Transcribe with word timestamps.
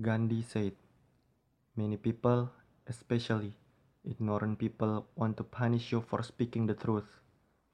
Gandhi 0.00 0.40
said, 0.40 0.72
Many 1.76 1.98
people, 1.98 2.48
especially 2.86 3.52
ignorant 4.08 4.58
people, 4.58 5.04
want 5.14 5.36
to 5.36 5.44
punish 5.44 5.92
you 5.92 6.00
for 6.00 6.22
speaking 6.22 6.64
the 6.64 6.72
truth, 6.72 7.20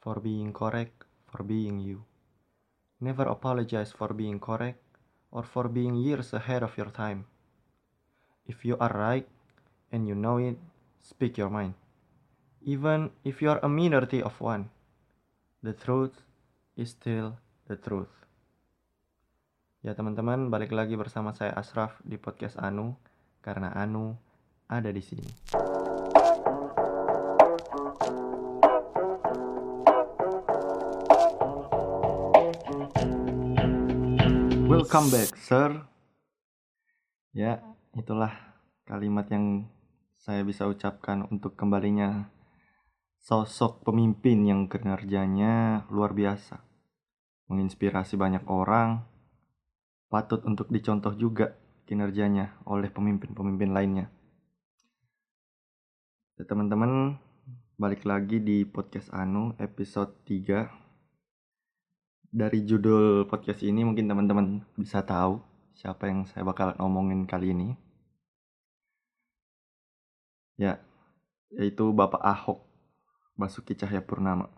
for 0.01 0.19
being 0.19 0.53
correct, 0.53 1.05
for 1.31 1.45
being 1.45 1.79
you. 1.79 2.03
Never 3.01 3.23
apologize 3.23 3.93
for 3.93 4.09
being 4.13 4.41
correct 4.41 4.83
or 5.31 5.45
for 5.45 5.69
being 5.69 5.95
years 5.95 6.33
ahead 6.33 6.65
of 6.65 6.77
your 6.77 6.91
time. 6.91 7.25
If 8.47 8.65
you 8.65 8.77
are 8.79 8.91
right 8.91 9.29
and 9.93 10.09
you 10.09 10.17
know 10.17 10.39
it, 10.39 10.59
speak 11.01 11.39
your 11.39 11.51
mind. 11.51 11.75
Even 12.63 13.13
if 13.23 13.41
you 13.41 13.51
are 13.51 13.61
a 13.63 13.69
minority 13.69 14.23
of 14.23 14.41
one, 14.41 14.71
the 15.63 15.73
truth 15.73 16.19
is 16.77 16.91
still 16.91 17.39
the 17.69 17.77
truth. 17.77 18.11
Ya 19.89 19.97
teman-teman, 19.97 20.53
balik 20.53 20.77
lagi 20.77 21.01
bersama 21.01 21.33
saya 21.33 21.57
Asraf 21.57 21.97
di 22.05 22.21
podcast 22.21 22.61
Anu 22.61 23.01
karena 23.41 23.73
Anu 23.73 24.21
ada 24.69 24.93
di 24.93 25.01
sini. 25.01 25.25
Welcome 34.69 35.09
back, 35.09 35.33
sir. 35.41 35.73
Ya, 37.33 37.65
itulah 37.97 38.37
kalimat 38.85 39.25
yang 39.33 39.73
saya 40.21 40.45
bisa 40.45 40.69
ucapkan 40.69 41.25
untuk 41.33 41.57
kembalinya 41.57 42.29
sosok 43.25 43.89
pemimpin 43.89 44.45
yang 44.45 44.69
kinerjanya 44.69 45.89
luar 45.89 46.13
biasa. 46.13 46.61
Menginspirasi 47.49 48.21
banyak 48.21 48.45
orang, 48.53 49.17
patut 50.09 50.41
untuk 50.49 50.73
dicontoh 50.73 51.13
juga 51.13 51.53
kinerjanya 51.85 52.57
oleh 52.65 52.89
pemimpin-pemimpin 52.89 53.71
lainnya. 53.73 54.07
Ya, 56.41 56.45
teman-teman, 56.49 57.21
balik 57.77 58.09
lagi 58.09 58.41
di 58.41 58.65
podcast 58.65 59.13
Anu 59.13 59.53
episode 59.61 60.17
3 60.25 60.69
dari 62.29 62.61
judul 62.65 63.25
podcast 63.25 63.65
ini 63.65 63.85
mungkin 63.85 64.05
teman-teman 64.09 64.61
bisa 64.77 65.01
tahu 65.01 65.41
siapa 65.77 66.09
yang 66.09 66.29
saya 66.29 66.45
bakal 66.45 66.77
ngomongin 66.77 67.25
kali 67.25 67.53
ini. 67.53 67.69
Ya, 70.59 70.81
yaitu 71.55 71.93
Bapak 71.95 72.21
Ahok 72.25 72.65
Basuki 73.39 73.79
Cahayapurnama. 73.79 74.51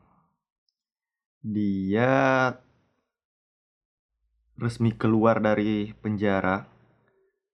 Dia 1.45 2.11
resmi 4.61 4.93
keluar 4.93 5.41
dari 5.41 5.97
penjara 6.05 6.69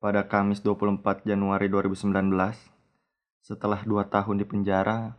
pada 0.03 0.27
Kamis 0.27 0.61
24 0.61 1.23
Januari 1.23 1.71
2019 1.71 2.11
setelah 3.41 3.81
2 3.87 4.11
tahun 4.11 4.43
di 4.43 4.47
penjara 4.47 5.15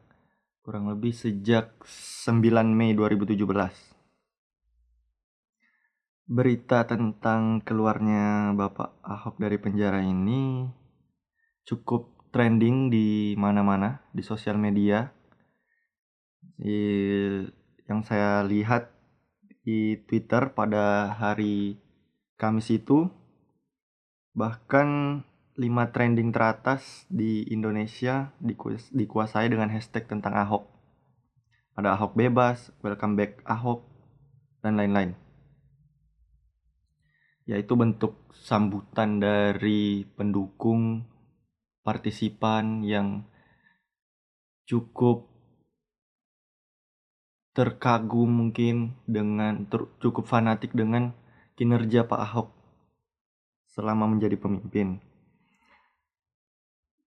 kurang 0.67 0.91
lebih 0.91 1.15
sejak 1.15 1.71
9 2.27 2.43
Mei 2.75 2.91
2017 2.91 3.39
berita 6.27 6.83
tentang 6.83 7.63
keluarnya 7.63 8.51
Bapak 8.51 8.99
Ahok 8.99 9.39
dari 9.39 9.55
penjara 9.55 10.03
ini 10.03 10.67
cukup 11.63 12.11
trending 12.35 12.91
di 12.91 13.31
mana-mana 13.39 14.03
di 14.11 14.19
sosial 14.19 14.59
media. 14.59 15.07
Di, 16.59 16.79
yang 17.87 18.03
saya 18.03 18.43
lihat 18.43 18.91
di 19.67 19.99
Twitter 20.07 20.55
pada 20.55 21.11
hari 21.11 21.75
Kamis 22.39 22.71
itu 22.71 23.11
bahkan 24.31 25.19
5 25.59 25.91
trending 25.91 26.31
teratas 26.31 27.03
di 27.11 27.43
Indonesia 27.51 28.31
dikuasai 28.95 29.51
dengan 29.51 29.67
hashtag 29.67 30.07
tentang 30.07 30.39
Ahok. 30.39 30.71
Ada 31.75 31.99
Ahok 31.99 32.15
bebas, 32.15 32.71
welcome 32.79 33.19
back 33.19 33.43
Ahok, 33.43 33.83
dan 34.63 34.79
lain-lain 34.79 35.19
yaitu 37.47 37.79
bentuk 37.79 38.27
sambutan 38.35 39.23
dari 39.23 40.03
pendukung 40.03 41.07
partisipan 41.79 42.83
yang 42.83 43.23
cukup 44.67 45.31
terkagum 47.57 48.29
mungkin 48.29 48.93
dengan 49.09 49.65
ter, 49.65 49.89
cukup 49.97 50.29
fanatik 50.29 50.77
dengan 50.77 51.17
kinerja 51.57 52.05
Pak 52.05 52.21
Ahok 52.21 52.53
selama 53.73 54.05
menjadi 54.05 54.37
pemimpin. 54.37 55.01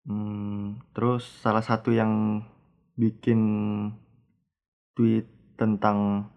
Hmm, 0.08 0.80
terus 0.96 1.28
salah 1.44 1.60
satu 1.60 1.92
yang 1.92 2.40
bikin 2.96 3.42
tweet 4.96 5.28
tentang 5.60 6.32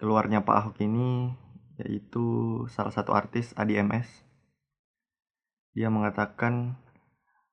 keluarnya 0.00 0.40
Pak 0.40 0.56
Ahok 0.64 0.76
ini 0.80 1.28
yaitu 1.76 2.24
salah 2.72 2.88
satu 2.88 3.12
artis 3.12 3.52
ADMS. 3.52 4.24
Dia 5.76 5.92
mengatakan 5.92 6.80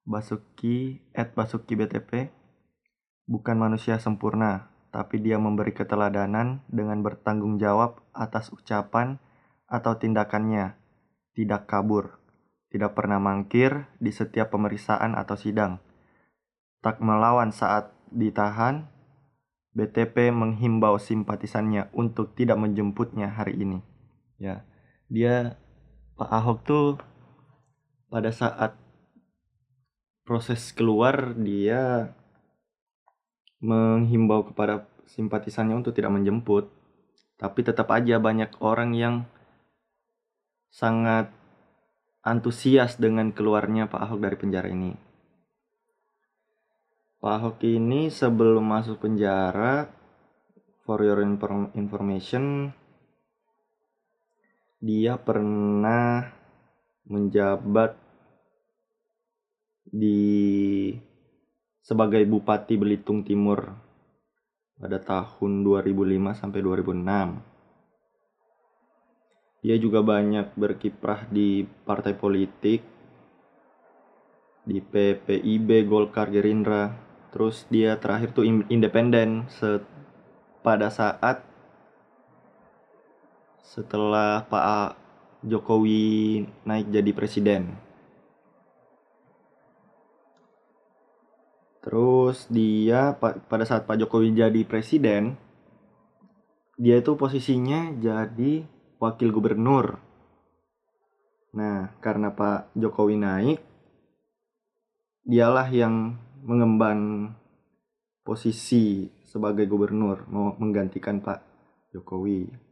Basuki 0.07 1.03
at 1.11 1.35
Basuki 1.35 1.75
BTP 1.75 2.31
bukan 3.27 3.57
manusia 3.59 3.99
sempurna, 3.99 4.70
tapi 4.91 5.23
dia 5.23 5.39
memberi 5.39 5.71
keteladanan 5.71 6.61
dengan 6.67 6.99
bertanggung 6.99 7.57
jawab 7.57 8.03
atas 8.11 8.51
ucapan 8.51 9.17
atau 9.71 9.95
tindakannya, 9.95 10.75
tidak 11.31 11.71
kabur, 11.71 12.19
tidak 12.67 12.91
pernah 12.91 13.17
mangkir 13.23 13.87
di 14.03 14.11
setiap 14.11 14.51
pemeriksaan 14.51 15.15
atau 15.15 15.39
sidang, 15.39 15.79
tak 16.83 16.99
melawan 16.99 17.55
saat 17.55 17.95
ditahan. 18.11 18.91
BTP 19.71 20.35
menghimbau 20.35 20.99
simpatisannya 20.99 21.87
untuk 21.95 22.35
tidak 22.35 22.59
menjemputnya 22.59 23.31
hari 23.31 23.55
ini. 23.55 23.79
Ya 24.35 24.67
dia 25.07 25.55
Pak 26.19 26.27
Ahok 26.27 26.59
tuh 26.67 26.87
pada 28.11 28.35
saat 28.35 28.75
proses 30.27 30.75
keluar 30.75 31.35
dia 31.39 32.11
menghimbau 33.61 34.51
kepada 34.51 34.89
simpatisannya 35.05 35.77
untuk 35.77 35.93
tidak 35.93 36.13
menjemput 36.13 36.69
tapi 37.41 37.65
tetap 37.65 37.89
aja 37.89 38.21
banyak 38.21 38.53
orang 38.61 38.93
yang 38.93 39.15
sangat 40.69 41.33
antusias 42.21 43.01
dengan 43.01 43.33
keluarnya 43.33 43.89
Pak 43.89 43.97
Ahok 43.97 44.19
dari 44.21 44.37
penjara 44.37 44.69
ini. 44.69 44.93
Pak 47.17 47.33
Ahok 47.33 47.57
ini 47.65 48.13
sebelum 48.13 48.61
masuk 48.61 49.01
penjara, 49.01 49.89
for 50.85 51.01
your 51.01 51.21
information, 51.73 52.73
dia 54.77 55.17
pernah 55.17 56.29
menjabat 57.09 57.97
di 59.89 60.93
sebagai 61.81 62.21
Bupati 62.29 62.77
Belitung 62.77 63.25
Timur 63.25 63.73
pada 64.77 64.97
tahun 65.01 65.65
2005 65.65 66.41
sampai 66.41 66.59
2006. 66.61 67.51
Dia 69.61 69.77
juga 69.77 70.01
banyak 70.01 70.57
berkiprah 70.57 71.29
di 71.29 71.61
partai 71.85 72.17
politik 72.17 72.81
di 74.65 74.81
PPIB, 74.81 75.85
Golkar, 75.85 76.33
Gerindra. 76.33 76.89
Terus 77.29 77.69
dia 77.69 77.95
terakhir 78.01 78.33
tuh 78.33 78.43
independen 78.45 79.45
pada 80.65 80.89
saat 80.89 81.45
setelah 83.61 84.43
Pak 84.49 84.97
Jokowi 85.45 86.43
naik 86.67 86.91
jadi 86.91 87.11
presiden. 87.15 87.90
Terus 91.81 92.45
dia 92.53 93.17
pada 93.17 93.65
saat 93.65 93.89
Pak 93.89 93.97
Jokowi 94.05 94.37
jadi 94.37 94.61
presiden, 94.65 95.37
dia 96.77 97.01
itu 97.01 97.17
posisinya 97.17 97.93
jadi 97.97 98.65
wakil 99.01 99.29
gubernur. 99.33 99.97
Nah, 101.57 101.97
karena 101.99 102.31
Pak 102.31 102.77
Jokowi 102.77 103.17
naik, 103.17 103.59
dialah 105.25 105.67
yang 105.73 106.21
mengemban 106.45 107.33
posisi 108.21 109.09
sebagai 109.25 109.65
gubernur, 109.65 110.29
mau 110.29 110.53
menggantikan 110.61 111.17
Pak 111.17 111.39
Jokowi. 111.97 112.71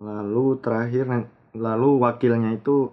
lalu 0.00 0.56
terakhir 0.64 1.28
lalu 1.52 2.00
wakilnya 2.00 2.56
itu 2.56 2.88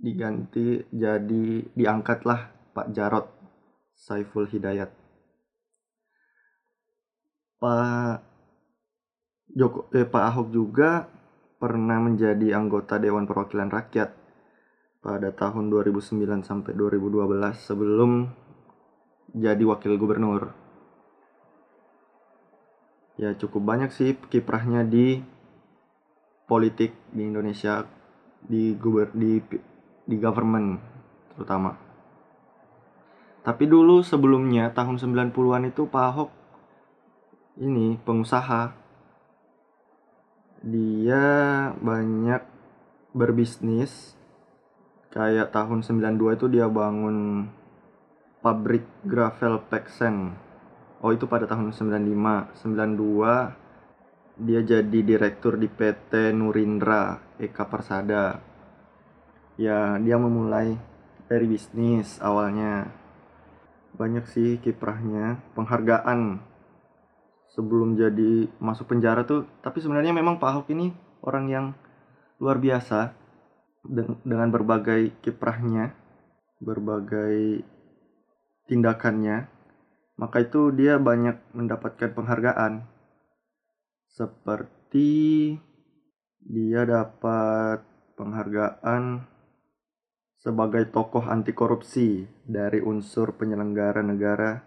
diganti 0.00 0.80
jadi 0.88 1.46
diangkatlah 1.76 2.72
Pak 2.72 2.88
Jarot 2.96 3.28
Saiful 3.92 4.48
Hidayat 4.48 4.88
Pak 7.60 8.24
Joko 9.52 9.92
eh, 9.92 10.08
Pak 10.08 10.24
Ahok 10.32 10.48
juga 10.48 11.04
pernah 11.60 12.00
menjadi 12.00 12.56
anggota 12.56 12.96
Dewan 12.96 13.28
Perwakilan 13.28 13.68
Rakyat 13.68 14.16
pada 15.04 15.28
tahun 15.32 15.68
2009 15.68 16.40
sampai 16.40 16.72
2012 16.72 17.52
sebelum 17.60 18.32
jadi 19.36 19.60
wakil 19.68 20.00
gubernur. 20.00 20.56
Ya 23.20 23.36
cukup 23.36 23.60
banyak 23.60 23.92
sih 23.92 24.16
kiprahnya 24.16 24.88
di 24.88 25.20
politik 26.48 26.96
di 27.12 27.28
Indonesia 27.28 27.84
di 28.40 28.72
guber 28.72 29.12
di 29.12 29.36
di 30.10 30.18
government 30.18 30.82
terutama. 31.30 31.78
Tapi 33.46 33.64
dulu 33.70 34.02
sebelumnya 34.02 34.74
tahun 34.74 34.98
90-an 34.98 35.70
itu 35.70 35.86
Pak 35.86 36.04
Ahok 36.10 36.30
ini 37.62 37.94
pengusaha. 38.02 38.74
Dia 40.66 41.24
banyak 41.78 42.42
berbisnis. 43.14 44.18
Kayak 45.14 45.54
tahun 45.54 45.86
92 45.86 46.38
itu 46.38 46.46
dia 46.50 46.66
bangun 46.66 47.48
pabrik 48.40 48.84
gravel 49.04 49.60
peksen 49.68 50.32
oh 51.00 51.12
itu 51.12 51.28
pada 51.28 51.44
tahun 51.48 51.72
95 51.72 52.56
92 52.64 54.40
dia 54.40 54.60
jadi 54.64 55.00
direktur 55.04 55.60
di 55.60 55.68
PT 55.68 56.32
Nurindra 56.32 57.20
Eka 57.36 57.68
Persada 57.68 58.40
ya 59.60 60.00
dia 60.00 60.16
memulai 60.16 60.80
dari 61.28 61.44
bisnis 61.44 62.16
awalnya. 62.24 62.88
Banyak 63.92 64.24
sih 64.32 64.56
kiprahnya 64.56 65.44
penghargaan. 65.52 66.40
Sebelum 67.52 67.98
jadi 67.98 68.48
masuk 68.56 68.96
penjara 68.96 69.28
tuh 69.28 69.44
tapi 69.60 69.84
sebenarnya 69.84 70.16
memang 70.16 70.40
Pak 70.40 70.48
Ahok 70.48 70.66
ini 70.72 70.96
orang 71.20 71.44
yang 71.52 71.66
luar 72.40 72.56
biasa 72.56 73.12
dengan 74.24 74.48
berbagai 74.48 75.12
kiprahnya 75.20 75.92
berbagai 76.60 77.64
tindakannya. 78.68 79.48
Maka 80.20 80.44
itu 80.44 80.68
dia 80.76 81.00
banyak 81.00 81.56
mendapatkan 81.56 82.12
penghargaan. 82.12 82.84
Seperti 84.12 85.56
dia 86.44 86.84
dapat 86.84 87.80
penghargaan 88.20 89.24
sebagai 90.40 90.88
tokoh 90.88 91.28
anti 91.28 91.52
korupsi 91.52 92.24
dari 92.48 92.80
unsur 92.80 93.36
penyelenggara 93.36 94.00
negara 94.00 94.64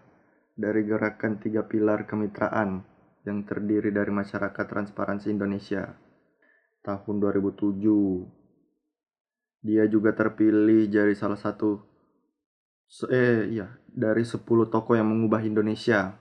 dari 0.54 0.86
gerakan 0.86 1.42
tiga 1.42 1.66
pilar 1.66 2.06
kemitraan 2.06 2.86
yang 3.26 3.42
terdiri 3.42 3.90
dari 3.90 4.14
Masyarakat 4.14 4.70
Transparansi 4.70 5.34
Indonesia 5.34 5.98
tahun 6.86 7.18
2007. 7.18 9.66
Dia 9.66 9.90
juga 9.90 10.14
terpilih 10.14 10.86
jadi 10.86 11.10
salah 11.18 11.40
satu 11.40 11.82
eh 13.10 13.50
iya, 13.50 13.74
dari 13.90 14.22
10 14.22 14.46
tokoh 14.46 14.94
yang 14.94 15.10
mengubah 15.10 15.42
Indonesia 15.42 16.14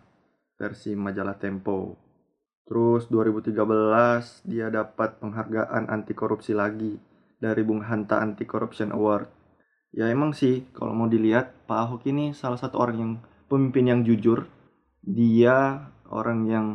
versi 0.58 0.98
majalah 0.98 1.38
Tempo. 1.38 2.02
Terus 2.64 3.12
2013 3.12 4.48
dia 4.50 4.72
dapat 4.72 5.20
penghargaan 5.22 5.92
anti 5.92 6.16
korupsi 6.16 6.56
lagi 6.56 6.96
dari 7.44 7.60
Bung 7.68 7.84
Hanta 7.84 8.24
Anti 8.24 8.48
Corruption 8.48 8.96
Award. 8.96 9.43
Ya 9.94 10.10
emang 10.10 10.34
sih 10.34 10.66
kalau 10.74 10.98
mau 10.98 11.06
dilihat 11.06 11.70
Pak 11.70 11.78
Ahok 11.78 12.10
ini 12.10 12.34
salah 12.34 12.58
satu 12.58 12.82
orang 12.82 12.98
yang 12.98 13.14
pemimpin 13.46 13.86
yang 13.86 14.02
jujur. 14.02 14.50
Dia 15.06 15.86
orang 16.10 16.50
yang 16.50 16.68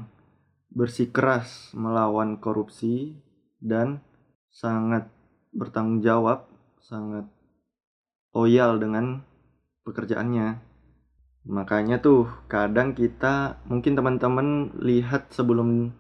bersikeras 0.70 1.75
melawan 1.75 2.38
korupsi 2.38 3.19
dan 3.59 4.06
sangat 4.55 5.11
bertanggung 5.50 5.99
jawab, 5.99 6.47
sangat 6.79 7.26
loyal 8.31 8.79
dengan 8.79 9.26
pekerjaannya. 9.82 10.62
Makanya 11.50 11.99
tuh 11.99 12.31
kadang 12.47 12.94
kita 12.94 13.59
mungkin 13.67 13.99
teman-teman 13.99 14.79
lihat 14.79 15.35
sebelum 15.35 15.91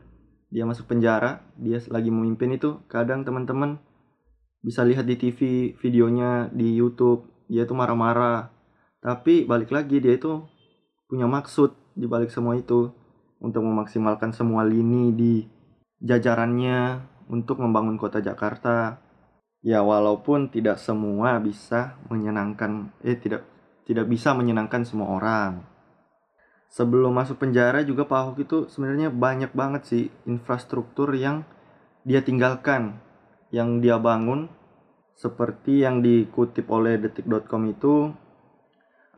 dia 0.54 0.62
masuk 0.62 0.86
penjara, 0.86 1.42
dia 1.58 1.82
lagi 1.90 2.14
memimpin 2.14 2.54
itu 2.54 2.78
kadang 2.86 3.26
teman-teman 3.26 3.82
bisa 4.62 4.82
lihat 4.82 5.06
di 5.06 5.14
TV 5.14 5.72
videonya 5.78 6.50
di 6.50 6.74
YouTube, 6.74 7.26
dia 7.46 7.64
itu 7.64 7.74
marah-marah. 7.74 8.50
Tapi 8.98 9.46
balik 9.46 9.70
lagi 9.70 10.02
dia 10.02 10.18
itu 10.18 10.42
punya 11.06 11.30
maksud 11.30 11.72
di 11.94 12.04
balik 12.10 12.28
semua 12.34 12.58
itu 12.58 12.90
untuk 13.38 13.62
memaksimalkan 13.62 14.34
semua 14.34 14.66
lini 14.66 15.14
di 15.14 15.34
jajarannya 16.02 17.02
untuk 17.30 17.62
membangun 17.62 17.96
kota 17.96 18.18
Jakarta. 18.18 18.98
Ya 19.62 19.82
walaupun 19.82 20.50
tidak 20.54 20.78
semua 20.78 21.42
bisa 21.42 21.98
menyenangkan 22.06 22.94
eh 23.02 23.18
tidak 23.18 23.42
tidak 23.88 24.06
bisa 24.06 24.34
menyenangkan 24.36 24.86
semua 24.86 25.18
orang. 25.18 25.64
Sebelum 26.68 27.16
masuk 27.16 27.40
penjara 27.40 27.80
juga 27.80 28.04
Pak 28.04 28.18
Ahok 28.20 28.36
itu 28.44 28.58
sebenarnya 28.68 29.08
banyak 29.08 29.56
banget 29.56 29.82
sih 29.88 30.04
infrastruktur 30.28 31.16
yang 31.16 31.48
dia 32.04 32.20
tinggalkan, 32.20 33.00
yang 33.54 33.80
dia 33.80 33.96
bangun 33.96 34.48
seperti 35.18 35.82
yang 35.82 35.98
dikutip 35.98 36.70
oleh 36.70 37.00
detik.com 37.00 37.62
itu 37.66 38.14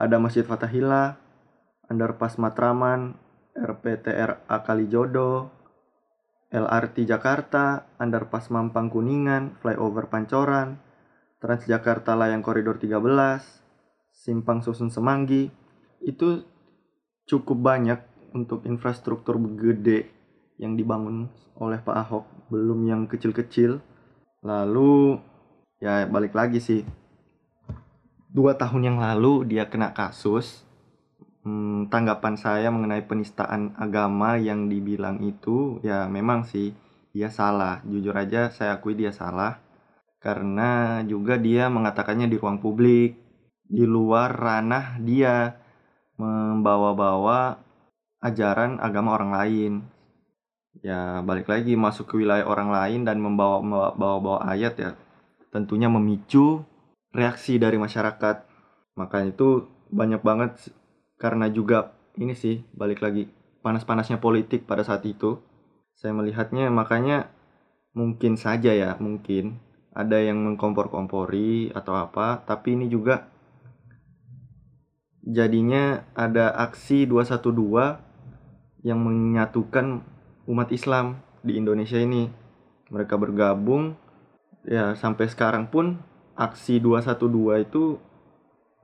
ada 0.01 0.17
Masjid 0.17 0.41
Fatahillah, 0.47 1.21
Underpass 1.93 2.41
Matraman, 2.41 3.21
RPTRA 3.53 4.57
Kalijodo, 4.65 5.53
LRT 6.49 7.05
Jakarta, 7.05 7.85
Underpass 8.01 8.49
Mampang 8.49 8.89
Kuningan, 8.89 9.61
Flyover 9.61 10.09
Pancoran, 10.09 10.81
Transjakarta 11.39 12.17
Layang 12.17 12.41
Koridor 12.41 12.81
13, 12.81 12.97
Simpang 14.11 14.65
Susun 14.65 14.89
Semanggi. 14.89 15.53
Itu 16.01 16.49
cukup 17.29 17.61
banyak 17.61 18.01
untuk 18.33 18.65
infrastruktur 18.65 19.37
gede 19.61 20.09
yang 20.57 20.81
dibangun 20.81 21.29
oleh 21.61 21.79
Pak 21.81 21.97
Ahok, 21.97 22.25
belum 22.49 22.89
yang 22.89 23.03
kecil-kecil. 23.05 23.79
Lalu 24.41 25.21
ya 25.81 26.09
balik 26.09 26.33
lagi 26.33 26.61
sih. 26.61 26.83
Dua 28.31 28.55
tahun 28.55 28.95
yang 28.95 28.99
lalu 29.03 29.45
dia 29.45 29.67
kena 29.67 29.91
kasus 29.91 30.63
hmm, 31.43 31.91
tanggapan 31.91 32.39
saya 32.39 32.71
mengenai 32.71 33.03
penistaan 33.05 33.75
agama 33.75 34.39
yang 34.39 34.71
dibilang 34.71 35.19
itu 35.21 35.83
ya 35.83 36.07
memang 36.07 36.47
sih 36.49 36.73
dia 37.13 37.29
salah. 37.29 37.83
Jujur 37.85 38.15
aja 38.17 38.49
saya 38.55 38.79
akui 38.81 38.97
dia 38.97 39.13
salah. 39.13 39.61
Karena 40.21 41.01
juga 41.05 41.41
dia 41.41 41.73
mengatakannya 41.73 42.29
di 42.29 42.37
ruang 42.37 42.61
publik 42.61 43.17
di 43.71 43.87
luar 43.87 44.35
ranah 44.35 44.99
dia 44.99 45.55
membawa-bawa 46.19 47.63
ajaran 48.19 48.83
agama 48.83 49.15
orang 49.15 49.33
lain 49.33 49.73
ya 50.81 51.21
balik 51.25 51.49
lagi 51.49 51.77
masuk 51.77 52.09
ke 52.09 52.15
wilayah 52.21 52.49
orang 52.49 52.73
lain 52.73 53.05
dan 53.05 53.21
membawa 53.21 53.61
bawa-bawa 53.93 54.45
ayat 54.49 54.75
ya. 54.81 54.91
Tentunya 55.53 55.91
memicu 55.91 56.65
reaksi 57.13 57.61
dari 57.61 57.77
masyarakat. 57.77 58.47
Makanya 58.97 59.35
itu 59.35 59.69
banyak 59.91 60.23
banget 60.23 60.73
karena 61.21 61.51
juga 61.51 61.93
ini 62.17 62.33
sih 62.33 62.65
balik 62.73 63.05
lagi 63.05 63.29
panas-panasnya 63.61 64.23
politik 64.23 64.65
pada 64.65 64.87
saat 64.87 65.05
itu. 65.05 65.41
Saya 65.97 66.17
melihatnya 66.17 66.73
makanya 66.73 67.29
mungkin 67.93 68.39
saja 68.39 68.71
ya 68.71 68.95
mungkin 69.03 69.59
ada 69.91 70.23
yang 70.23 70.39
mengkompor-kompori 70.47 71.75
atau 71.75 71.99
apa 71.99 72.39
tapi 72.47 72.79
ini 72.79 72.87
juga 72.87 73.27
jadinya 75.27 76.07
ada 76.15 76.55
aksi 76.55 77.11
212 77.11 78.87
yang 78.87 78.99
menyatukan 79.03 80.07
umat 80.49 80.69
Islam 80.73 81.21
di 81.45 81.57
Indonesia 81.57 82.01
ini. 82.01 82.31
Mereka 82.91 83.17
bergabung 83.17 83.95
ya 84.67 84.93
sampai 84.99 85.31
sekarang 85.31 85.71
pun 85.71 86.01
aksi 86.37 86.81
212 86.83 87.67
itu 87.69 87.97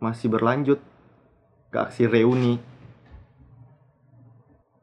masih 0.00 0.28
berlanjut 0.28 0.80
ke 1.72 1.78
aksi 1.78 2.04
reuni. 2.08 2.60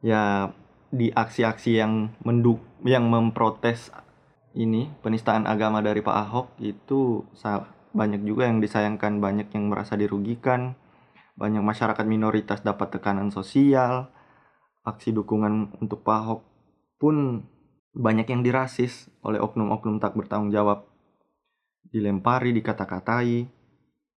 Ya 0.04 0.52
di 0.94 1.10
aksi-aksi 1.10 1.80
yang 1.80 2.14
menduk 2.22 2.62
yang 2.86 3.10
memprotes 3.10 3.90
ini 4.54 4.86
penistaan 5.02 5.50
agama 5.50 5.82
dari 5.82 5.98
Pak 5.98 6.16
Ahok 6.28 6.48
itu 6.62 7.26
banyak 7.90 8.22
juga 8.22 8.46
yang 8.46 8.62
disayangkan 8.62 9.18
banyak 9.18 9.50
yang 9.50 9.66
merasa 9.66 9.98
dirugikan 9.98 10.78
banyak 11.34 11.66
masyarakat 11.66 12.06
minoritas 12.06 12.62
dapat 12.62 12.94
tekanan 12.94 13.34
sosial 13.34 14.06
aksi 14.86 15.10
dukungan 15.10 15.74
untuk 15.82 16.06
Pak 16.06 16.14
Ahok 16.14 16.40
pun 17.04 17.44
banyak 17.92 18.24
yang 18.32 18.40
dirasis 18.40 19.12
oleh 19.20 19.36
oknum-oknum 19.36 20.00
tak 20.00 20.16
bertanggung 20.16 20.48
jawab. 20.48 20.88
Dilempari 21.92 22.56
dikata-katai. 22.56 23.44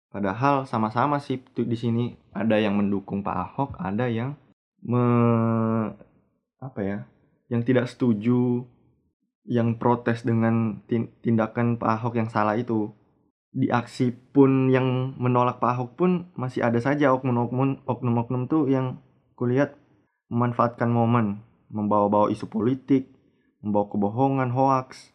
Padahal 0.08 0.64
sama-sama 0.64 1.20
sih 1.20 1.36
di 1.52 1.76
sini. 1.76 2.16
Ada 2.32 2.56
yang 2.56 2.80
mendukung 2.80 3.20
Pak 3.20 3.36
Ahok, 3.36 3.70
ada 3.76 4.08
yang 4.08 4.40
me 4.80 5.04
apa 6.64 6.80
ya, 6.80 6.98
yang 7.52 7.60
tidak 7.60 7.92
setuju 7.92 8.64
yang 9.44 9.76
protes 9.76 10.24
dengan 10.24 10.80
tindakan 11.20 11.76
Pak 11.76 11.90
Ahok 12.00 12.14
yang 12.16 12.32
salah 12.32 12.56
itu. 12.56 12.88
Di 13.52 13.68
aksi 13.68 14.16
pun 14.32 14.72
yang 14.72 15.12
menolak 15.20 15.60
Pak 15.60 15.76
Ahok 15.76 15.90
pun 15.92 16.10
masih 16.40 16.64
ada 16.64 16.80
saja 16.80 17.12
oknum-oknum 17.12 17.84
oknum-oknum 17.84 18.48
tuh 18.48 18.64
yang 18.72 19.04
kulihat 19.36 19.76
memanfaatkan 20.32 20.88
momen 20.88 21.47
membawa-bawa 21.68 22.32
isu 22.32 22.48
politik 22.48 23.08
membawa 23.60 23.90
kebohongan 23.90 24.50
hoaks 24.54 25.12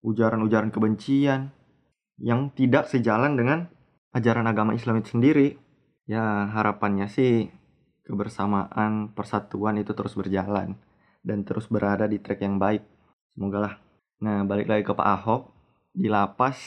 ujaran-ujaran 0.00 0.72
kebencian 0.72 1.52
yang 2.20 2.52
tidak 2.52 2.88
sejalan 2.88 3.36
dengan 3.36 3.68
ajaran 4.12 4.46
agama 4.48 4.76
Islam 4.76 5.00
itu 5.00 5.16
sendiri. 5.16 5.48
Ya 6.08 6.50
harapannya 6.50 7.06
sih 7.06 7.48
kebersamaan 8.02 9.14
persatuan 9.14 9.78
itu 9.78 9.94
terus 9.94 10.18
berjalan 10.18 10.74
dan 11.22 11.46
terus 11.46 11.70
berada 11.70 12.10
di 12.10 12.18
track 12.18 12.42
yang 12.42 12.58
baik. 12.58 12.82
Semoga 13.34 13.58
lah 13.60 13.74
nah 14.20 14.44
balik 14.44 14.68
lagi 14.68 14.82
ke 14.84 14.92
Pak 14.92 15.08
Ahok. 15.20 15.42
Di 15.90 16.06
lapas 16.06 16.58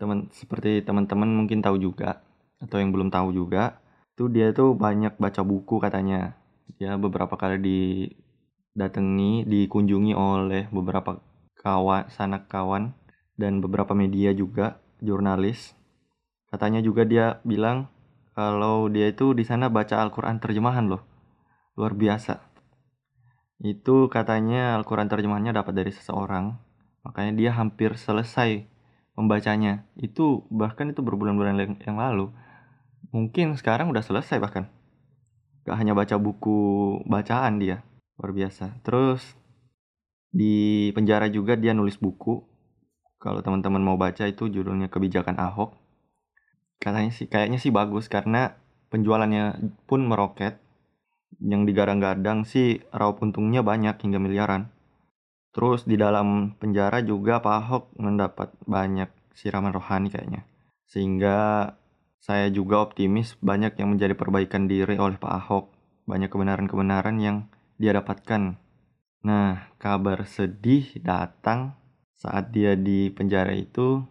teman 0.00 0.32
seperti 0.32 0.80
teman-teman 0.80 1.28
mungkin 1.28 1.60
tahu 1.60 1.76
juga 1.76 2.24
atau 2.60 2.80
yang 2.80 2.88
belum 2.88 3.12
tahu 3.12 3.36
juga 3.36 3.80
tuh 4.16 4.32
dia 4.32 4.54
tuh 4.54 4.72
banyak 4.76 5.16
baca 5.16 5.42
buku 5.44 5.80
katanya. 5.80 6.36
Dia 6.80 6.96
beberapa 6.96 7.36
kali 7.36 7.60
didatangi 8.74 9.46
dikunjungi 9.46 10.18
oleh 10.18 10.66
beberapa 10.74 11.22
kawan 11.62 12.10
sanak 12.10 12.50
kawan 12.50 12.90
dan 13.38 13.62
beberapa 13.62 13.94
media 13.94 14.34
juga 14.34 14.82
jurnalis. 14.98 15.78
Katanya 16.50 16.82
juga 16.82 17.06
dia 17.06 17.38
bilang 17.46 17.86
kalau 18.34 18.90
dia 18.90 19.14
itu 19.14 19.30
di 19.30 19.46
sana 19.46 19.70
baca 19.70 20.02
Al-Quran 20.02 20.42
terjemahan 20.42 20.90
loh. 20.90 21.06
Luar 21.78 21.94
biasa. 21.94 22.42
Itu 23.62 24.10
katanya 24.10 24.74
Al-Quran 24.74 25.06
terjemahannya 25.06 25.54
dapat 25.54 25.74
dari 25.78 25.94
seseorang. 25.94 26.58
Makanya 27.06 27.32
dia 27.38 27.50
hampir 27.54 27.94
selesai 27.94 28.66
membacanya. 29.14 29.86
Itu 29.94 30.50
bahkan 30.50 30.90
itu 30.90 30.98
berbulan-bulan 30.98 31.78
yang 31.78 31.98
lalu. 31.98 32.34
Mungkin 33.14 33.54
sekarang 33.54 33.94
udah 33.94 34.02
selesai 34.02 34.42
bahkan. 34.42 34.66
Gak 35.62 35.78
hanya 35.78 35.94
baca 35.94 36.18
buku 36.18 36.98
bacaan 37.06 37.62
dia 37.62 37.86
luar 38.20 38.32
biasa 38.34 38.80
terus 38.86 39.22
di 40.34 40.90
penjara 40.94 41.30
juga 41.30 41.54
dia 41.54 41.72
nulis 41.72 41.98
buku 41.98 42.42
kalau 43.22 43.40
teman-teman 43.40 43.80
mau 43.80 43.96
baca 43.96 44.26
itu 44.26 44.50
judulnya 44.50 44.90
kebijakan 44.90 45.38
Ahok 45.38 45.74
katanya 46.82 47.10
sih 47.14 47.30
kayaknya 47.30 47.58
sih 47.62 47.70
bagus 47.70 48.10
karena 48.10 48.58
penjualannya 48.94 49.58
pun 49.90 50.06
meroket 50.06 50.62
yang 51.42 51.66
digadang-gadang 51.66 52.46
sih 52.46 52.82
raup 52.94 53.18
untungnya 53.24 53.64
banyak 53.66 53.98
hingga 53.98 54.22
miliaran. 54.22 54.70
Terus 55.54 55.86
di 55.86 55.94
dalam 55.94 56.58
penjara 56.58 57.02
juga 57.02 57.38
Pak 57.38 57.54
Ahok 57.54 57.84
mendapat 57.98 58.54
banyak 58.66 59.10
siraman 59.34 59.70
rohani 59.74 60.10
kayaknya. 60.10 60.46
Sehingga 60.86 61.70
saya 62.18 62.50
juga 62.50 62.82
optimis 62.82 63.38
banyak 63.38 63.78
yang 63.78 63.94
menjadi 63.94 64.14
perbaikan 64.18 64.66
diri 64.66 64.98
oleh 64.98 65.18
Pak 65.18 65.32
Ahok. 65.32 65.64
Banyak 66.10 66.28
kebenaran-kebenaran 66.30 67.16
yang 67.22 67.46
dia 67.80 67.92
dapatkan. 67.96 68.58
Nah, 69.24 69.72
kabar 69.80 70.28
sedih 70.28 70.84
datang 71.00 71.74
saat 72.14 72.52
dia 72.52 72.76
di 72.76 73.08
penjara 73.10 73.52
itu 73.56 74.04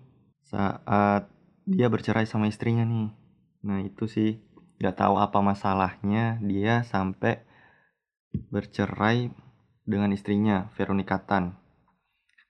saat 0.46 1.29
dia 1.63 1.88
bercerai 1.88 2.25
sama 2.25 2.50
istrinya 2.50 2.84
nih. 2.86 3.10
Nah, 3.63 3.79
itu 3.86 4.10
sih 4.10 4.41
nggak 4.84 5.00
tahu 5.00 5.15
apa 5.15 5.39
masalahnya 5.39 6.41
dia 6.43 6.84
sampai 6.84 7.39
bercerai 8.51 9.29
dengan 9.86 10.12
istrinya 10.12 10.67
Veronica 10.75 11.22
Tan 11.22 11.55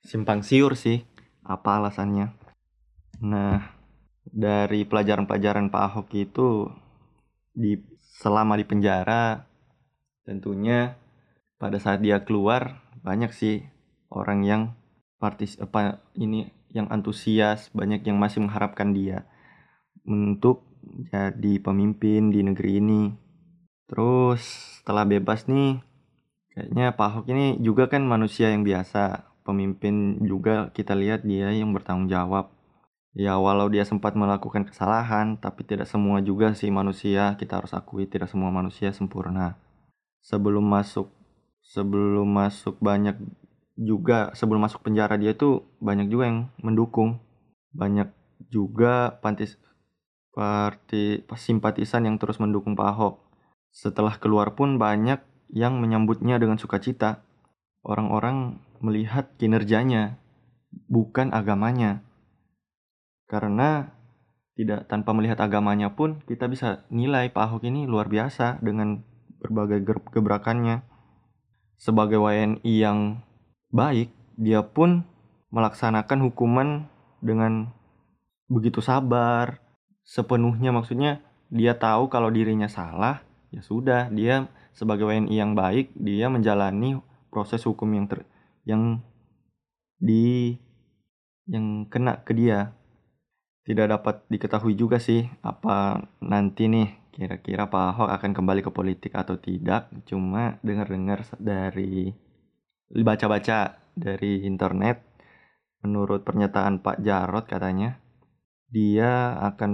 simpang 0.04 0.44
siur 0.44 0.76
sih 0.76 1.00
apa 1.48 1.80
alasannya 1.80 2.36
nah 3.24 3.74
dari 4.24 4.84
pelajaran-pelajaran 4.84 5.72
Pak 5.72 5.84
Ahok 5.84 6.10
itu 6.16 6.68
di 7.56 7.80
selama 8.20 8.60
di 8.60 8.66
penjara 8.68 9.48
tentunya 10.28 10.96
pada 11.64 11.80
saat 11.80 12.04
dia 12.04 12.20
keluar 12.28 12.84
banyak 13.08 13.32
sih 13.32 13.64
orang 14.12 14.44
yang 14.44 14.62
partis 15.16 15.56
apa 15.64 16.04
ini 16.20 16.52
yang 16.76 16.92
antusias 16.92 17.72
banyak 17.72 18.04
yang 18.04 18.20
masih 18.20 18.44
mengharapkan 18.44 18.92
dia 18.92 19.24
untuk 20.04 20.68
jadi 20.84 21.64
pemimpin 21.64 22.28
di 22.28 22.44
negeri 22.44 22.84
ini. 22.84 23.02
Terus 23.88 24.44
setelah 24.80 25.08
bebas 25.08 25.48
nih, 25.48 25.80
kayaknya 26.52 26.92
Pak 26.92 27.08
Ahok 27.08 27.26
ini 27.32 27.56
juga 27.64 27.88
kan 27.88 28.04
manusia 28.04 28.52
yang 28.52 28.68
biasa. 28.68 29.32
Pemimpin 29.44 30.24
juga 30.24 30.72
kita 30.72 30.96
lihat 30.96 31.28
dia 31.28 31.52
yang 31.52 31.72
bertanggung 31.76 32.08
jawab. 32.08 32.52
Ya 33.14 33.38
walau 33.38 33.70
dia 33.70 33.86
sempat 33.86 34.18
melakukan 34.18 34.66
kesalahan, 34.66 35.38
tapi 35.38 35.62
tidak 35.64 35.86
semua 35.86 36.18
juga 36.20 36.58
sih 36.58 36.74
manusia, 36.74 37.38
kita 37.38 37.62
harus 37.62 37.76
akui 37.76 38.10
tidak 38.10 38.32
semua 38.32 38.50
manusia 38.50 38.90
sempurna. 38.90 39.62
Sebelum 40.26 40.66
masuk 40.66 41.14
sebelum 41.64 42.28
masuk 42.28 42.78
banyak 42.84 43.16
juga 43.74 44.30
sebelum 44.38 44.70
masuk 44.70 44.86
penjara 44.86 45.18
dia 45.18 45.34
tuh 45.34 45.66
banyak 45.82 46.12
juga 46.12 46.30
yang 46.30 46.40
mendukung. 46.62 47.24
Banyak 47.74 48.12
juga 48.54 49.18
pantis 49.24 49.58
parti 50.34 51.22
simpatisan 51.38 52.06
yang 52.06 52.18
terus 52.22 52.38
mendukung 52.38 52.78
Pak 52.78 52.88
Ahok. 52.94 53.16
Setelah 53.74 54.22
keluar 54.22 54.54
pun 54.54 54.78
banyak 54.78 55.22
yang 55.54 55.82
menyambutnya 55.82 56.38
dengan 56.38 56.62
sukacita. 56.62 57.26
Orang-orang 57.84 58.64
melihat 58.80 59.34
kinerjanya, 59.36 60.16
bukan 60.88 61.34
agamanya. 61.36 62.06
Karena 63.28 63.92
tidak 64.54 64.86
tanpa 64.86 65.18
melihat 65.18 65.42
agamanya 65.42 65.98
pun 65.98 66.22
kita 66.30 66.46
bisa 66.46 66.86
nilai 66.94 67.34
Pak 67.34 67.44
Ahok 67.50 67.64
ini 67.66 67.90
luar 67.90 68.06
biasa 68.10 68.62
dengan 68.62 69.02
berbagai 69.42 70.06
gebrakannya. 70.14 70.93
Sebagai 71.84 72.16
WNI 72.16 72.64
yang 72.64 73.20
baik, 73.76 74.08
dia 74.40 74.64
pun 74.64 75.04
melaksanakan 75.52 76.32
hukuman 76.32 76.88
dengan 77.20 77.76
begitu 78.48 78.80
sabar, 78.80 79.60
sepenuhnya. 80.08 80.72
Maksudnya 80.72 81.20
dia 81.52 81.76
tahu 81.76 82.08
kalau 82.08 82.32
dirinya 82.32 82.72
salah 82.72 83.20
ya 83.52 83.60
sudah 83.60 84.08
dia 84.16 84.48
sebagai 84.72 85.06
WNI 85.06 85.36
yang 85.36 85.54
baik 85.60 85.92
dia 85.94 86.32
menjalani 86.32 87.04
proses 87.30 87.62
hukum 87.68 87.92
yang 87.94 88.08
ter 88.08 88.26
yang 88.64 89.04
di 90.00 90.56
yang 91.52 91.84
kena 91.92 92.24
ke 92.24 92.32
dia. 92.32 92.72
Tidak 93.64 93.92
dapat 93.92 94.24
diketahui 94.32 94.76
juga 94.80 95.04
sih 95.04 95.28
apa 95.44 96.00
nanti 96.24 96.68
nih 96.72 97.03
kira-kira 97.14 97.70
Pak 97.70 97.84
Ahok 97.94 98.10
akan 98.10 98.32
kembali 98.34 98.62
ke 98.66 98.72
politik 98.74 99.14
atau 99.14 99.38
tidak? 99.38 99.94
Cuma 100.10 100.58
dengar-dengar 100.66 101.22
dari 101.38 102.10
baca-baca 102.90 103.78
dari 103.94 104.44
internet 104.50 105.06
menurut 105.86 106.26
pernyataan 106.26 106.82
Pak 106.82 107.06
Jarot 107.06 107.46
katanya 107.46 108.02
dia 108.74 109.38
akan 109.38 109.72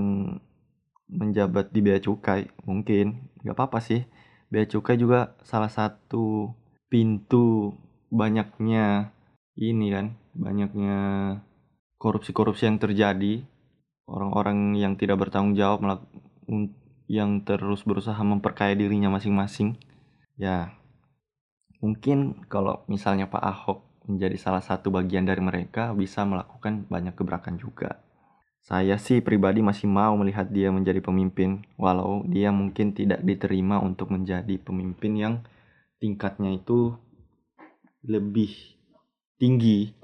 menjabat 1.10 1.72
di 1.72 1.80
bea 1.80 1.98
cukai. 2.04 2.52
Mungkin. 2.68 3.32
Nggak 3.42 3.56
apa-apa 3.56 3.80
sih. 3.80 4.04
Bea 4.52 4.68
cukai 4.68 5.00
juga 5.00 5.34
salah 5.42 5.72
satu 5.72 6.54
pintu 6.90 7.74
banyaknya 8.10 9.14
ini 9.54 9.94
kan 9.94 10.18
banyaknya 10.34 10.98
korupsi-korupsi 11.96 12.68
yang 12.68 12.78
terjadi. 12.78 13.44
Orang-orang 14.10 14.74
yang 14.76 14.98
tidak 14.98 15.22
bertanggung 15.22 15.54
jawab 15.54 15.86
yang 17.10 17.42
terus 17.42 17.82
berusaha 17.82 18.22
memperkaya 18.22 18.78
dirinya 18.78 19.10
masing-masing 19.10 19.76
ya 20.38 20.78
mungkin 21.82 22.46
kalau 22.46 22.86
misalnya 22.86 23.26
Pak 23.26 23.44
Ahok 23.44 23.80
menjadi 24.06 24.38
salah 24.38 24.62
satu 24.62 24.94
bagian 24.94 25.26
dari 25.26 25.42
mereka 25.42 25.92
bisa 25.98 26.22
melakukan 26.24 26.86
banyak 26.86 27.18
gebrakan 27.18 27.58
juga 27.58 28.00
saya 28.70 29.00
sih 29.00 29.24
pribadi 29.24 29.64
masih 29.64 29.88
mau 29.88 30.14
melihat 30.20 30.46
dia 30.52 30.70
menjadi 30.70 31.00
pemimpin, 31.00 31.64
walau 31.80 32.22
dia 32.28 32.52
mungkin 32.52 32.92
tidak 32.92 33.24
diterima 33.24 33.80
untuk 33.80 34.12
menjadi 34.12 34.60
pemimpin 34.60 35.16
yang 35.16 35.36
tingkatnya 35.98 36.54
itu 36.54 36.94
lebih 38.04 38.52
tinggi. 39.40 39.96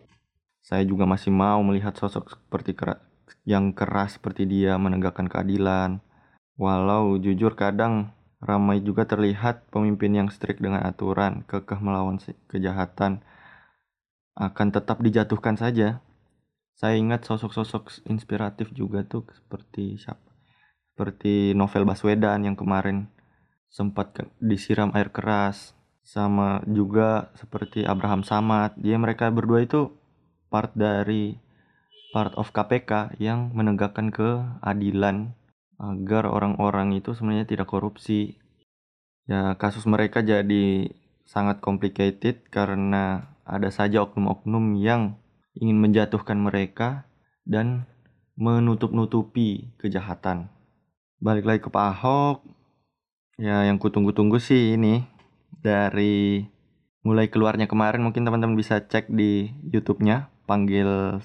Saya 0.66 0.82
juga 0.82 1.06
masih 1.06 1.30
mau 1.30 1.62
melihat 1.62 1.94
sosok 1.94 2.42
seperti 2.42 2.74
keras, 2.74 3.06
yang 3.46 3.70
keras 3.76 4.18
seperti 4.18 4.50
dia 4.50 4.80
menegakkan 4.82 5.30
keadilan. 5.30 6.02
Walau 6.56 7.20
jujur 7.20 7.56
kadang 7.60 8.16
ramai 8.40 8.80
juga 8.80 9.04
terlihat 9.04 9.68
pemimpin 9.72 10.16
yang 10.16 10.30
strict 10.32 10.64
dengan 10.64 10.84
aturan, 10.88 11.44
kekeh 11.48 11.80
melawan 11.84 12.20
kejahatan, 12.48 13.24
akan 14.36 14.68
tetap 14.72 15.04
dijatuhkan 15.04 15.60
saja. 15.60 16.00
Saya 16.76 17.00
ingat 17.00 17.24
sosok-sosok 17.24 18.08
inspiratif 18.12 18.72
juga 18.76 19.08
tuh 19.08 19.24
seperti 19.32 19.96
siapa 19.96 20.26
seperti 20.96 21.52
novel 21.52 21.84
Baswedan 21.84 22.48
yang 22.48 22.56
kemarin 22.56 23.12
sempat 23.68 24.16
disiram 24.40 24.96
air 24.96 25.12
keras 25.12 25.76
sama 26.08 26.64
juga 26.72 27.36
seperti 27.36 27.84
Abraham 27.84 28.24
Samad. 28.24 28.80
Dia 28.80 28.96
mereka 28.96 29.28
berdua 29.28 29.68
itu 29.68 29.92
part 30.48 30.72
dari 30.72 31.36
part 32.16 32.32
of 32.40 32.56
KPK 32.56 33.20
yang 33.20 33.52
menegakkan 33.52 34.08
keadilan 34.08 35.36
agar 35.80 36.28
orang-orang 36.30 36.96
itu 36.96 37.12
sebenarnya 37.12 37.48
tidak 37.48 37.68
korupsi. 37.68 38.40
Ya 39.26 39.58
kasus 39.58 39.90
mereka 39.90 40.22
jadi 40.22 40.94
sangat 41.26 41.60
complicated 41.60 42.46
karena 42.54 43.34
ada 43.46 43.70
saja 43.74 44.06
oknum-oknum 44.06 44.78
yang 44.78 45.18
ingin 45.58 45.78
menjatuhkan 45.82 46.38
mereka 46.38 47.10
dan 47.46 47.90
menutup-nutupi 48.38 49.74
kejahatan. 49.80 50.52
Balik 51.22 51.46
lagi 51.48 51.60
ke 51.64 51.70
Pak 51.72 51.86
Ahok, 51.96 52.38
ya 53.40 53.64
yang 53.66 53.80
kutunggu-tunggu 53.80 54.38
sih 54.38 54.76
ini 54.76 55.08
dari 55.64 56.44
mulai 57.02 57.32
keluarnya 57.32 57.66
kemarin 57.66 58.04
mungkin 58.04 58.28
teman-teman 58.28 58.60
bisa 58.60 58.84
cek 58.84 59.10
di 59.10 59.50
YouTube-nya. 59.72 60.30
Panggil 60.46 61.18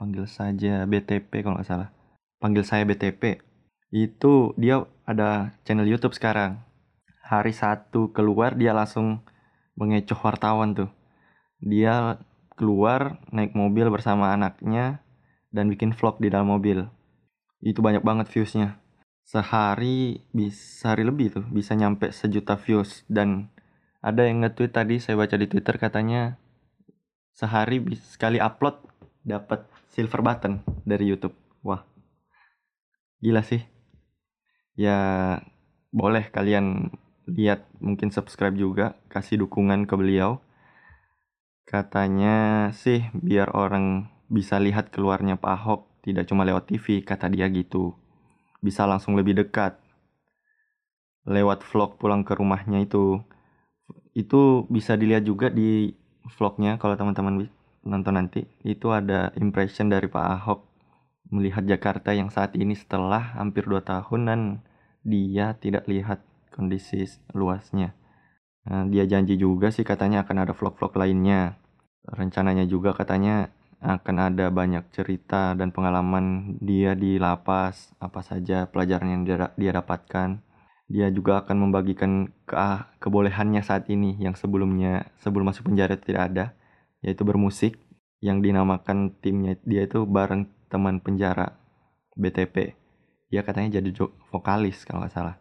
panggil 0.00 0.24
saja 0.24 0.88
BTP 0.88 1.44
kalau 1.44 1.60
nggak 1.60 1.68
salah. 1.68 1.88
Panggil 2.40 2.64
saya 2.64 2.84
BTP 2.88 3.45
itu 3.94 4.54
dia 4.58 4.82
ada 5.06 5.54
channel 5.62 5.86
YouTube 5.86 6.14
sekarang 6.14 6.58
hari 7.22 7.54
satu 7.54 8.10
keluar 8.10 8.54
dia 8.54 8.74
langsung 8.74 9.22
mengecoh 9.78 10.18
wartawan 10.22 10.74
tuh 10.74 10.90
dia 11.62 12.18
keluar 12.56 13.20
naik 13.30 13.52
mobil 13.52 13.86
bersama 13.92 14.32
anaknya 14.32 15.04
dan 15.52 15.70
bikin 15.70 15.94
vlog 15.94 16.18
di 16.18 16.32
dalam 16.32 16.50
mobil 16.50 16.86
itu 17.62 17.78
banyak 17.78 18.02
banget 18.02 18.26
viewsnya 18.30 18.78
sehari 19.26 20.22
bisa 20.30 20.86
sehari 20.86 21.02
lebih 21.02 21.34
tuh 21.34 21.44
bisa 21.50 21.74
nyampe 21.74 22.14
sejuta 22.14 22.54
views 22.54 23.02
dan 23.10 23.50
ada 24.06 24.22
yang 24.22 24.46
nge-tweet 24.46 24.70
tadi 24.70 25.02
saya 25.02 25.18
baca 25.18 25.34
di 25.34 25.50
Twitter 25.50 25.74
katanya 25.82 26.38
sehari 27.34 27.82
sekali 28.00 28.38
upload 28.38 28.78
dapat 29.26 29.66
silver 29.90 30.22
button 30.22 30.62
dari 30.86 31.10
YouTube. 31.10 31.34
Wah. 31.66 31.82
Gila 33.18 33.42
sih. 33.42 33.75
Ya 34.76 35.00
boleh 35.88 36.28
kalian 36.28 36.92
lihat 37.26 37.66
mungkin 37.80 38.12
subscribe 38.12 38.54
juga 38.54 39.00
kasih 39.08 39.42
dukungan 39.48 39.88
ke 39.88 39.94
beliau. 39.96 40.44
Katanya 41.66 42.70
sih 42.76 43.08
biar 43.16 43.56
orang 43.56 44.12
bisa 44.30 44.60
lihat 44.62 44.94
keluarnya 44.94 45.40
Pak 45.40 45.50
Ahok 45.50 45.80
tidak 46.06 46.30
cuma 46.30 46.46
lewat 46.46 46.70
TV 46.70 47.02
kata 47.02 47.26
dia 47.32 47.50
gitu. 47.50 47.96
Bisa 48.62 48.86
langsung 48.86 49.18
lebih 49.18 49.34
dekat. 49.34 49.80
Lewat 51.26 51.66
vlog 51.66 51.98
pulang 51.98 52.22
ke 52.22 52.38
rumahnya 52.38 52.86
itu. 52.86 53.18
Itu 54.14 54.70
bisa 54.70 54.94
dilihat 54.94 55.26
juga 55.26 55.50
di 55.50 55.90
vlognya 56.38 56.78
kalau 56.78 56.94
teman-teman 56.94 57.50
nonton 57.82 58.14
nanti. 58.14 58.46
Itu 58.62 58.94
ada 58.94 59.34
impression 59.34 59.90
dari 59.90 60.06
Pak 60.06 60.26
Ahok 60.38 60.75
melihat 61.30 61.66
Jakarta 61.66 62.14
yang 62.14 62.30
saat 62.30 62.54
ini 62.54 62.74
setelah 62.78 63.34
hampir 63.38 63.66
2 63.66 63.82
tahun 63.82 64.20
dan 64.26 64.40
dia 65.06 65.54
tidak 65.58 65.86
lihat 65.90 66.22
kondisi 66.54 67.06
luasnya 67.34 67.94
nah, 68.66 68.86
dia 68.86 69.04
janji 69.06 69.38
juga 69.38 69.70
sih 69.74 69.82
katanya 69.82 70.22
akan 70.26 70.36
ada 70.46 70.52
vlog-vlog 70.54 70.94
lainnya 70.96 71.58
rencananya 72.06 72.64
juga 72.66 72.94
katanya 72.94 73.50
akan 73.86 74.16
ada 74.32 74.48
banyak 74.48 74.88
cerita 74.88 75.52
dan 75.52 75.68
pengalaman 75.68 76.56
dia 76.64 76.96
di 76.96 77.20
lapas, 77.20 77.92
apa 78.00 78.24
saja 78.24 78.64
pelajaran 78.66 79.20
yang 79.20 79.22
dia, 79.28 79.36
dia 79.54 79.72
dapatkan. 79.76 80.40
Dia 80.86 81.10
juga 81.10 81.42
akan 81.42 81.56
membagikan 81.66 82.30
ke, 82.46 82.56
kebolehannya 83.02 83.60
saat 83.60 83.90
ini 83.90 84.14
yang 84.22 84.38
sebelumnya 84.38 85.10
sebelum 85.20 85.50
masuk 85.50 85.68
penjara 85.68 85.98
tidak 85.98 86.22
ada, 86.32 86.44
yaitu 87.02 87.26
bermusik 87.26 87.76
yang 88.24 88.40
dinamakan 88.40 89.12
timnya 89.20 89.60
dia 89.66 89.84
itu 89.84 90.08
bareng 90.08 90.48
teman 90.68 91.02
penjara 91.02 91.58
BTP. 92.14 92.74
Dia 93.30 93.42
katanya 93.42 93.80
jadi 93.82 93.90
vokalis 94.30 94.86
kalau 94.86 95.02
nggak 95.04 95.14
salah. 95.14 95.36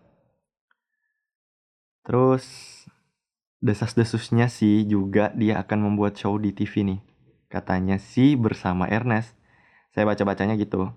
Terus 2.06 2.46
desas-desusnya 3.62 4.50
sih 4.50 4.86
juga 4.86 5.34
dia 5.34 5.58
akan 5.62 5.90
membuat 5.90 6.18
show 6.18 6.38
di 6.38 6.54
TV 6.54 6.86
nih 6.86 7.02
Katanya 7.56 8.02
sih 8.02 8.36
bersama 8.36 8.90
Ernest. 8.90 9.32
Saya 9.96 10.04
baca-bacanya 10.10 10.60
gitu. 10.60 10.92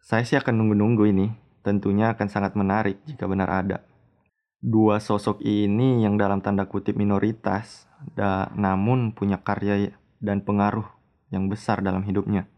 Saya 0.00 0.24
sih 0.24 0.40
akan 0.40 0.54
nunggu-nunggu 0.56 1.04
ini. 1.12 1.28
Tentunya 1.60 2.14
akan 2.16 2.28
sangat 2.32 2.56
menarik 2.56 3.02
jika 3.04 3.28
benar 3.28 3.52
ada. 3.52 3.84
Dua 4.58 4.96
sosok 4.96 5.44
ini 5.44 6.02
yang 6.02 6.16
dalam 6.16 6.40
tanda 6.40 6.64
kutip 6.66 6.96
minoritas, 6.96 7.84
da, 8.16 8.48
namun 8.56 9.12
punya 9.12 9.38
karya 9.38 9.92
dan 10.18 10.40
pengaruh 10.40 10.88
yang 11.28 11.46
besar 11.52 11.84
dalam 11.84 12.02
hidupnya. 12.02 12.48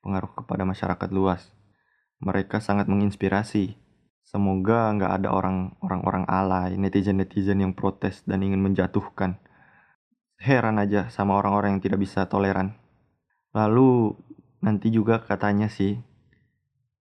Pengaruh 0.00 0.32
kepada 0.34 0.62
masyarakat 0.64 1.10
luas. 1.10 1.50
Mereka 2.18 2.58
sangat 2.58 2.90
menginspirasi. 2.90 3.78
Semoga 4.28 4.92
nggak 4.92 5.12
ada 5.22 5.28
orang-orang 5.32 6.28
alay, 6.28 6.76
netizen-netizen 6.76 7.64
yang 7.64 7.72
protes 7.72 8.20
dan 8.28 8.44
ingin 8.44 8.60
menjatuhkan 8.60 9.40
heran 10.38 10.78
aja 10.78 11.10
sama 11.10 11.34
orang-orang 11.34 11.76
yang 11.76 11.82
tidak 11.82 12.00
bisa 12.02 12.28
toleran. 12.30 12.78
Lalu 13.52 14.14
nanti 14.62 14.90
juga 14.90 15.22
katanya 15.22 15.66
sih 15.70 15.98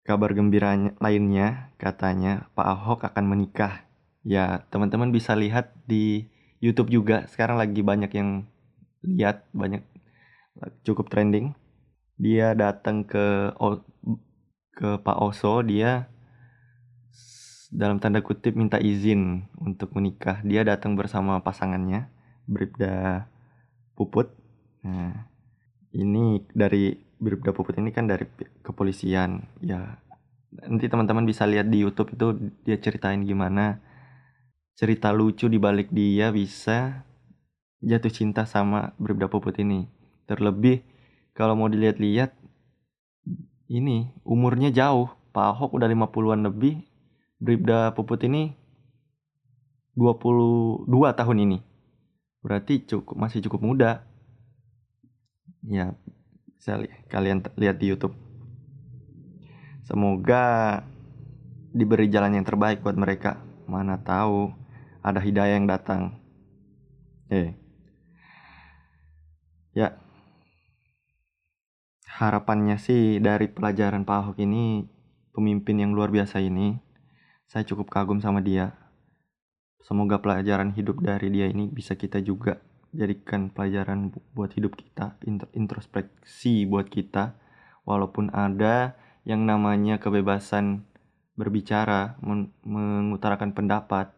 kabar 0.02 0.34
gembira 0.34 0.74
lainnya 1.00 1.72
katanya 1.78 2.52
Pak 2.58 2.68
Ahok 2.68 3.00
akan 3.08 3.26
menikah. 3.28 3.88
Ya 4.22 4.68
teman-teman 4.70 5.10
bisa 5.10 5.34
lihat 5.34 5.74
di 5.88 6.30
YouTube 6.62 6.94
juga 6.94 7.26
sekarang 7.32 7.58
lagi 7.58 7.82
banyak 7.82 8.12
yang 8.14 8.46
lihat 9.02 9.48
banyak 9.56 9.82
cukup 10.86 11.10
trending. 11.10 11.58
Dia 12.22 12.54
datang 12.54 13.02
ke 13.02 13.58
ke 14.78 15.02
Pak 15.02 15.18
Oso 15.18 15.66
dia 15.66 16.06
dalam 17.72 17.98
tanda 17.98 18.20
kutip 18.22 18.54
minta 18.54 18.78
izin 18.78 19.48
untuk 19.58 19.96
menikah. 19.98 20.44
Dia 20.46 20.62
datang 20.62 20.94
bersama 20.94 21.42
pasangannya 21.42 22.12
Bribda 22.46 23.26
Puput. 23.96 24.30
Nah, 24.84 25.32
ini 25.96 26.44
dari 26.52 26.94
Bribda 27.18 27.56
Puput 27.56 27.80
ini 27.80 27.96
kan 27.96 28.06
dari 28.12 28.28
kepolisian. 28.62 29.48
Ya, 29.64 29.98
nanti 30.52 30.92
teman-teman 30.92 31.24
bisa 31.24 31.48
lihat 31.48 31.72
di 31.72 31.82
YouTube 31.82 32.12
itu 32.14 32.28
dia 32.68 32.78
ceritain 32.78 33.24
gimana 33.24 33.80
cerita 34.76 35.16
lucu 35.16 35.48
di 35.48 35.62
balik 35.62 35.94
dia 35.94 36.34
bisa 36.34 37.08
jatuh 37.80 38.12
cinta 38.12 38.44
sama 38.44 38.92
Bribda 39.00 39.32
Puput 39.32 39.56
ini. 39.64 39.88
Terlebih 40.28 40.91
kalau 41.32 41.56
mau 41.56 41.72
dilihat-lihat 41.72 42.36
ini 43.72 44.12
umurnya 44.28 44.68
jauh. 44.72 45.08
Pak 45.32 45.56
Ahok 45.56 45.80
udah 45.80 45.88
50-an 45.88 46.44
lebih. 46.44 46.84
Bribda 47.40 47.96
Puput 47.96 48.22
ini 48.28 48.52
22 49.96 50.92
tahun 50.92 51.38
ini. 51.48 51.60
Berarti 52.44 52.84
cukup 52.84 53.16
masih 53.16 53.40
cukup 53.48 53.64
muda. 53.64 53.92
Ya 55.64 55.96
bisa 56.60 56.78
li 56.78 56.92
kalian 57.08 57.48
lihat 57.56 57.80
di 57.80 57.90
YouTube. 57.90 58.14
Semoga 59.88 60.84
diberi 61.72 62.12
jalan 62.12 62.38
yang 62.38 62.46
terbaik 62.46 62.84
buat 62.84 63.00
mereka. 63.00 63.40
Mana 63.72 63.98
tahu 64.04 64.52
ada 65.00 65.24
hidayah 65.24 65.58
yang 65.58 65.66
datang. 65.66 66.20
Eh. 67.32 67.56
Ya 69.72 70.01
harapannya 72.22 72.78
sih 72.78 73.18
dari 73.18 73.50
pelajaran 73.50 74.06
Pak 74.06 74.18
Ahok 74.22 74.38
ini 74.46 74.86
pemimpin 75.34 75.82
yang 75.82 75.98
luar 75.98 76.14
biasa 76.14 76.38
ini 76.38 76.78
saya 77.50 77.66
cukup 77.66 77.90
kagum 77.90 78.22
sama 78.22 78.46
dia 78.46 78.78
Semoga 79.82 80.22
pelajaran 80.22 80.78
hidup 80.78 81.02
dari 81.02 81.34
dia 81.34 81.50
ini 81.50 81.66
bisa 81.66 81.98
kita 81.98 82.22
juga 82.22 82.62
jadikan 82.94 83.50
pelajaran 83.50 84.14
buat 84.38 84.54
hidup 84.54 84.78
kita, 84.78 85.18
introspeksi 85.58 86.70
buat 86.70 86.86
kita. 86.86 87.34
Walaupun 87.82 88.30
ada 88.30 88.94
yang 89.26 89.50
namanya 89.50 89.98
kebebasan 89.98 90.86
berbicara, 91.34 92.22
mengutarakan 92.62 93.58
pendapat, 93.58 94.14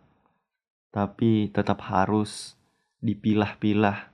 tapi 0.91 1.47
tetap 1.47 1.79
harus 1.87 2.59
dipilah-pilah. 2.99 4.11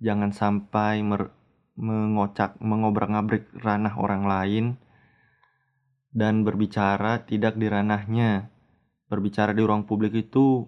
Jangan 0.00 0.32
sampai 0.32 1.04
mengocak, 1.76 2.56
mengobrak-ngabrik 2.58 3.52
ranah 3.60 3.94
orang 4.00 4.24
lain 4.24 4.64
dan 6.10 6.42
berbicara 6.42 7.28
tidak 7.28 7.60
di 7.60 7.68
ranahnya. 7.68 8.48
Berbicara 9.06 9.54
di 9.54 9.62
ruang 9.62 9.86
publik 9.86 10.16
itu 10.18 10.66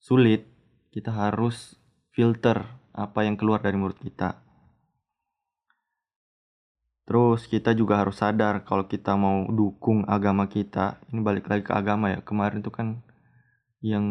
sulit, 0.00 0.48
kita 0.94 1.12
harus 1.12 1.76
filter 2.14 2.64
apa 2.96 3.28
yang 3.28 3.36
keluar 3.36 3.60
dari 3.60 3.76
mulut 3.76 4.00
kita. 4.00 4.40
Terus 7.02 7.50
kita 7.50 7.74
juga 7.76 8.00
harus 8.00 8.22
sadar 8.22 8.64
kalau 8.64 8.88
kita 8.88 9.18
mau 9.18 9.44
dukung 9.50 10.06
agama 10.08 10.48
kita, 10.48 11.02
ini 11.12 11.20
balik 11.20 11.50
lagi 11.50 11.66
ke 11.66 11.74
agama 11.74 12.14
ya. 12.14 12.24
Kemarin 12.24 12.62
itu 12.62 12.72
kan 12.72 13.04
yang 13.82 14.06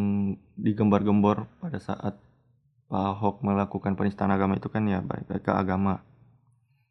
digembar-gembor 0.59 1.47
pada 1.63 1.79
saat 1.79 2.19
Pak 2.91 2.99
Ahok 2.99 3.39
melakukan 3.47 3.95
penistaan 3.95 4.35
agama 4.35 4.59
itu 4.59 4.67
kan 4.67 4.83
ya 4.83 4.99
baik 4.99 5.31
ke 5.47 5.51
agama. 5.55 6.03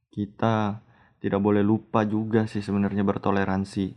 Kita 0.08 0.80
tidak 1.20 1.40
boleh 1.44 1.60
lupa 1.60 2.08
juga 2.08 2.48
sih 2.48 2.64
sebenarnya 2.64 3.04
bertoleransi. 3.04 3.92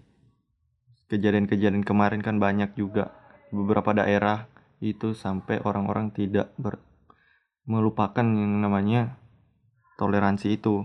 Kejadian-kejadian 1.07 1.87
kemarin 1.87 2.19
kan 2.19 2.43
banyak 2.43 2.75
juga 2.75 3.15
beberapa 3.55 3.95
daerah 3.95 4.51
itu 4.83 5.15
sampai 5.15 5.63
orang-orang 5.63 6.11
tidak 6.11 6.51
ber 6.59 6.83
melupakan 7.63 8.27
yang 8.27 8.59
namanya 8.59 9.15
toleransi 9.95 10.59
itu. 10.59 10.83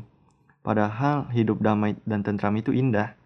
Padahal 0.62 1.34
hidup 1.34 1.58
damai 1.58 1.98
dan 2.06 2.22
tentram 2.22 2.54
itu 2.54 2.70
indah. 2.70 3.18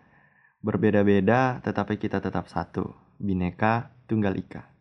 Berbeda-beda 0.65 1.61
tetapi 1.61 2.01
kita 2.01 2.25
tetap 2.25 2.49
satu. 2.49 2.97
Bineka 3.21 3.93
Tunggal 4.09 4.41
Ika. 4.41 4.72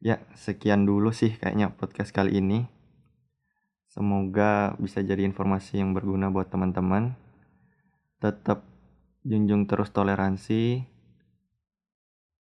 Ya, 0.00 0.16
sekian 0.32 0.88
dulu 0.88 1.12
sih 1.12 1.36
kayaknya 1.36 1.76
podcast 1.76 2.08
kali 2.16 2.40
ini. 2.40 2.64
Semoga 3.92 4.72
bisa 4.80 5.04
jadi 5.04 5.28
informasi 5.28 5.76
yang 5.76 5.92
berguna 5.92 6.32
buat 6.32 6.48
teman-teman. 6.48 7.20
Tetap 8.16 8.64
junjung 9.28 9.68
terus 9.68 9.92
toleransi. 9.92 10.88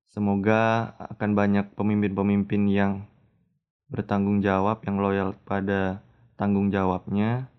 Semoga 0.09 0.93
akan 0.97 1.37
banyak 1.37 1.77
pemimpin-pemimpin 1.77 2.65
yang 2.73 3.05
bertanggung 3.85 4.41
jawab, 4.41 4.81
yang 4.89 4.97
loyal 4.97 5.37
pada 5.45 6.01
tanggung 6.33 6.73
jawabnya, 6.73 7.53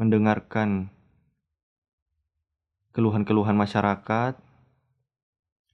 mendengarkan 0.00 0.88
keluhan-keluhan 2.96 3.56
masyarakat. 3.56 4.51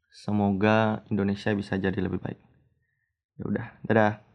Semoga 0.09 1.05
Indonesia 1.13 1.53
bisa 1.53 1.77
jadi 1.77 2.01
lebih 2.01 2.21
baik. 2.21 2.41
Ya 3.39 3.45
udah, 3.47 3.67
dadah. 3.85 4.28